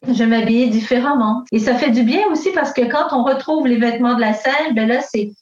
[0.06, 1.44] Je m'habiller différemment.
[1.50, 4.32] Et ça fait du bien aussi parce que quand on retrouve les vêtements de la
[4.32, 5.32] scène, ben là, c'est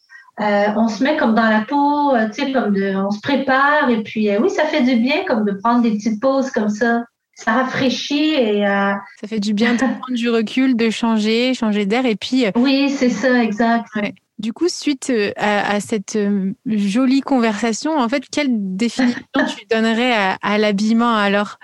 [0.40, 3.21] euh, on se met comme dans la peau, euh, tu sais, comme de, on se
[3.21, 6.51] prépare et puis euh, oui, ça fait du bien comme de prendre des petites pauses
[6.51, 7.05] comme ça.
[7.37, 12.07] Ça rafraîchit et ça fait du bien de prendre du recul, de changer, changer d'air
[12.07, 12.46] et puis.
[12.57, 13.87] Oui, c'est ça, exact.
[14.38, 16.18] Du coup, suite à, cette
[16.66, 19.20] jolie conversation, en fait, quelle définition
[19.57, 21.59] tu donnerais à, l'habillement alors?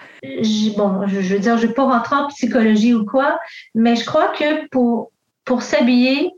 [0.77, 3.39] Bon, je, je, veux dire, je ne vais pas rentrer en psychologie ou quoi,
[3.75, 5.11] mais je crois que pour
[5.45, 6.31] pour s'habiller,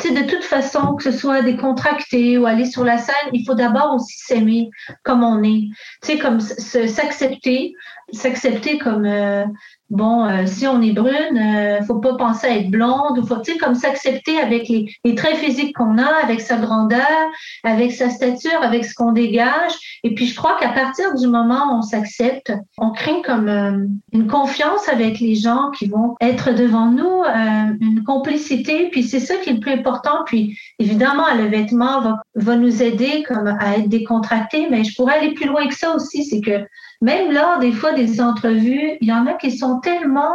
[0.00, 3.44] tu sais, de toute façon, que ce soit décontracté ou aller sur la scène, il
[3.44, 4.70] faut d'abord aussi s'aimer
[5.04, 5.68] comme on est.
[6.02, 7.74] Tu sais, comme s'accepter,
[8.12, 9.44] s'accepter comme euh,
[9.90, 13.40] bon, euh, si on est brune, euh, faut pas penser à être blonde, ou faut,
[13.40, 17.06] tu comme s'accepter avec les, traits physiques qu'on a, avec sa grandeur,
[17.64, 20.00] avec sa stature, avec ce qu'on dégage.
[20.02, 23.86] Et puis, je crois qu'à partir du moment où on s'accepte, on crée comme euh,
[24.12, 27.22] une confiance avec les gens qui vont être devant nous,
[27.80, 28.88] une complicité.
[28.90, 30.24] Puis, c'est ça qui est le plus important.
[30.26, 35.18] Puis, évidemment, le vêtement va, va nous aider comme à être décontracté, mais je pourrais
[35.18, 36.66] aller plus loin que ça aussi, c'est que
[37.00, 40.34] même lors des fois des entrevues, il y en a qui sont tellement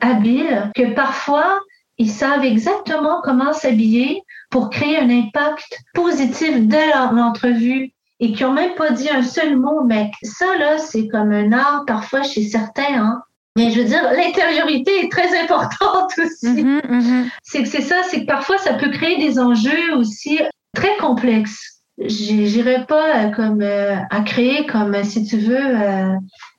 [0.00, 1.60] habiles que parfois,
[1.98, 8.52] ils savent exactement comment s'habiller pour créer un impact positif de l'entrevue et qui ont
[8.52, 12.42] même pas dit un seul mot, mais ça, là, c'est comme un art parfois chez
[12.42, 13.22] certains, hein.
[13.56, 16.46] Mais je veux dire, l'intériorité est très importante aussi.
[16.46, 17.30] Mm-hmm, mm-hmm.
[17.42, 20.38] C'est que c'est ça, c'est que parfois ça peut créer des enjeux aussi
[20.74, 25.60] très complexes j'irais pas euh, comme euh, à créer comme euh, si tu veux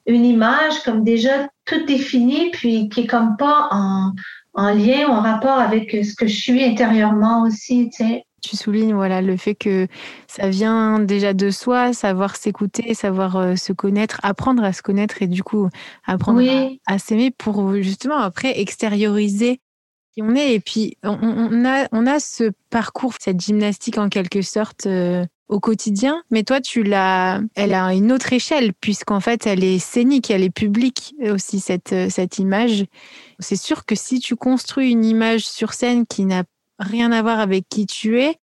[0.05, 4.13] une image comme déjà toute définie puis qui est comme pas en,
[4.53, 8.23] en lien ou en rapport avec ce que je suis intérieurement aussi, tu sais.
[8.43, 9.87] Tu soulignes voilà le fait que
[10.25, 15.27] ça vient déjà de soi, savoir s'écouter, savoir se connaître, apprendre à se connaître et
[15.27, 15.69] du coup
[16.07, 19.59] apprendre à, à s'aimer pour justement après extérioriser
[20.17, 20.53] on est.
[20.53, 25.59] Et puis, on, a, on a ce parcours, cette gymnastique en quelque sorte euh, au
[25.59, 26.23] quotidien.
[26.31, 30.43] Mais toi, tu l'as, elle a une autre échelle puisqu'en fait, elle est scénique, elle
[30.43, 32.85] est publique aussi cette cette image.
[33.39, 36.43] C'est sûr que si tu construis une image sur scène qui n'a
[36.79, 38.37] rien à voir avec qui tu es,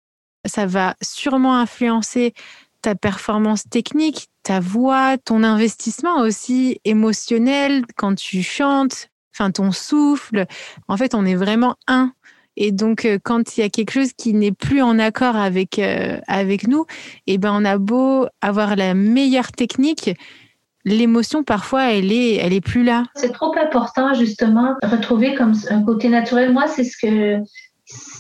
[0.44, 2.35] ça va sûrement influencer
[2.83, 10.46] ta performance technique, ta voix, ton investissement aussi émotionnel quand tu chantes, enfin ton souffle.
[10.88, 12.12] En fait, on est vraiment un.
[12.57, 15.79] Et donc, euh, quand il y a quelque chose qui n'est plus en accord avec
[15.79, 16.87] euh, avec nous,
[17.27, 20.11] eh ben, on a beau avoir la meilleure technique,
[20.87, 23.05] l'émotion parfois elle est elle est plus là.
[23.14, 26.53] C'est trop important justement retrouver comme un côté naturel.
[26.53, 27.42] Moi, c'est ce que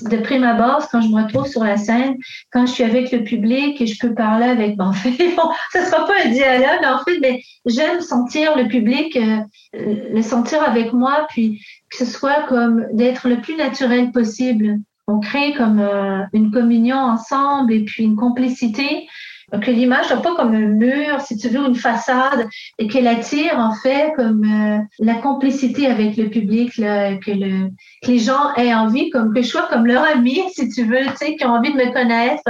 [0.02, 2.16] de prime abord, quand je me retrouve sur la scène,
[2.52, 5.50] quand je suis avec le public et je peux parler avec, ben, en fait, bon,
[5.72, 9.38] ce sera pas un dialogue, en fait, mais j'aime sentir le public, euh,
[9.72, 14.78] le sentir avec moi, puis que ce soit comme d'être le plus naturel possible.
[15.08, 19.06] On crée comme euh, une communion ensemble et puis une complicité
[19.52, 23.58] que l'image soit pas comme un mur, si tu veux, une façade, et qu'elle attire
[23.58, 27.68] en fait comme euh, la complicité avec le public, que, le,
[28.02, 31.04] que les gens aient envie, comme que je sois comme leur ami, si tu veux,
[31.06, 32.42] tu sais, qui ont envie de me connaître,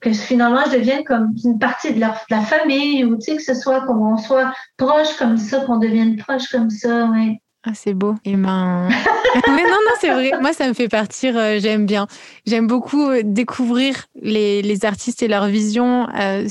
[0.00, 3.42] que finalement je devienne comme une partie de, leur, la famille, ou tu sais, que
[3.42, 7.40] ce soit qu'on soit proche comme ça, qu'on devienne proche comme ça, ouais.
[7.68, 8.14] Ah, c'est beau.
[8.24, 8.88] Et eh ben...
[9.48, 10.30] Mais non, non, c'est vrai.
[10.40, 11.36] Moi, ça me fait partir.
[11.36, 12.06] Euh, j'aime bien.
[12.46, 16.46] J'aime beaucoup euh, découvrir les, artistes et leur vision, euh,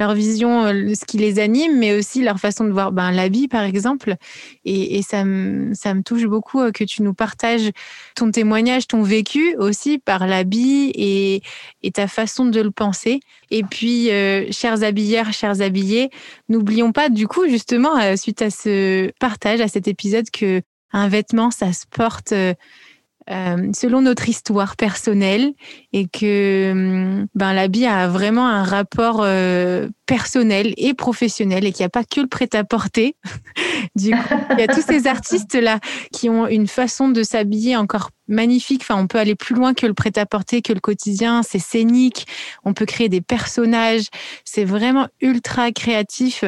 [0.00, 3.64] leur vision, ce qui les anime, mais aussi leur façon de voir ben, l'habit, par
[3.64, 4.14] exemple.
[4.64, 7.70] Et, ça, me, ça me touche beaucoup que tu nous partages
[8.14, 11.42] ton témoignage, ton vécu aussi par l'habit et
[11.92, 13.20] ta façon de le penser.
[13.50, 14.08] Et puis,
[14.50, 16.10] chers habilleurs, chers habillés,
[16.48, 21.50] n'oublions pas, du coup, justement, suite à ce partage, à cet épisode, que un vêtement,
[21.50, 22.32] ça se porte
[23.30, 25.52] euh, selon notre histoire personnelle
[25.92, 31.82] et que hum, ben, l'habit a vraiment un rapport euh, personnel et professionnel et qu'il
[31.82, 33.16] n'y a pas que le prêt-à-porter.
[33.96, 35.80] du coup, il y a tous ces artistes-là
[36.12, 38.82] qui ont une façon de s'habiller encore magnifique.
[38.82, 41.42] Enfin, on peut aller plus loin que le prêt-à-porter, que le quotidien.
[41.42, 42.26] C'est scénique.
[42.64, 44.06] On peut créer des personnages.
[44.44, 46.44] C'est vraiment ultra créatif.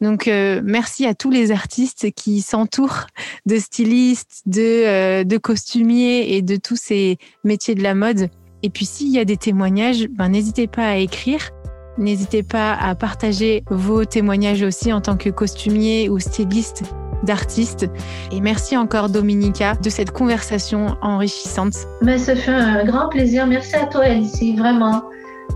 [0.00, 3.06] Donc euh, merci à tous les artistes qui s'entourent
[3.46, 8.28] de stylistes, de, euh, de costumiers et de tous ces métiers de la mode.
[8.62, 11.50] Et puis s'il y a des témoignages, ben, n'hésitez pas à écrire.
[11.96, 16.84] N'hésitez pas à partager vos témoignages aussi en tant que costumier ou styliste
[17.24, 17.86] d'artistes.
[18.30, 21.74] Et merci encore Dominica de cette conversation enrichissante.
[22.02, 23.48] Mais ça fait un grand plaisir.
[23.48, 25.02] Merci à toi Elsie, vraiment.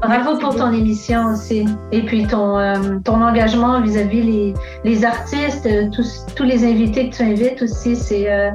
[0.02, 1.64] Bravo pour ton émission aussi.
[1.92, 7.16] Et puis ton, euh, ton engagement vis-à-vis les, les, artistes, tous, tous les invités que
[7.16, 8.50] tu invites aussi, c'est euh,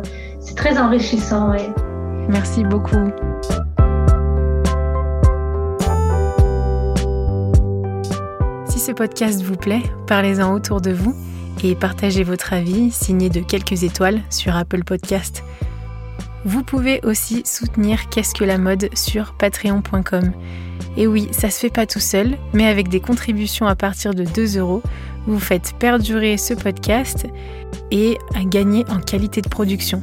[0.57, 1.53] très enrichissant.
[2.27, 2.97] Merci beaucoup.
[8.67, 11.15] Si ce podcast vous plaît, parlez-en autour de vous
[11.63, 15.43] et partagez votre avis signé de quelques étoiles sur Apple Podcast.
[16.45, 20.31] Vous pouvez aussi soutenir Qu'est-ce que la mode sur patreon.com.
[20.95, 24.23] Et oui, ça se fait pas tout seul, mais avec des contributions à partir de
[24.23, 24.81] 2 euros,
[25.27, 27.27] vous faites perdurer ce podcast
[27.91, 30.01] et gagner en qualité de production.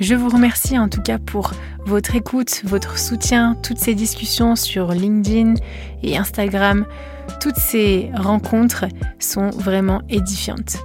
[0.00, 1.52] Je vous remercie en tout cas pour
[1.86, 5.54] votre écoute, votre soutien, toutes ces discussions sur LinkedIn
[6.02, 6.84] et Instagram.
[7.40, 8.86] Toutes ces rencontres
[9.18, 10.78] sont vraiment édifiantes.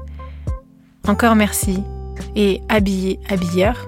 [1.08, 1.84] Encore merci
[2.36, 3.88] et habillez, habilleur.